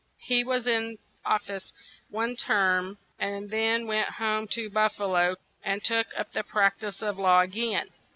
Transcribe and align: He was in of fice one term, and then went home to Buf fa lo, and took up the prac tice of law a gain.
He 0.23 0.43
was 0.43 0.65
in 0.65 0.97
of 1.27 1.43
fice 1.43 1.71
one 2.09 2.35
term, 2.35 2.97
and 3.19 3.51
then 3.51 3.85
went 3.85 4.09
home 4.09 4.47
to 4.47 4.67
Buf 4.67 4.95
fa 4.95 5.05
lo, 5.05 5.35
and 5.63 5.83
took 5.83 6.07
up 6.17 6.33
the 6.33 6.43
prac 6.43 6.79
tice 6.79 7.03
of 7.03 7.19
law 7.19 7.41
a 7.41 7.47
gain. 7.47 7.91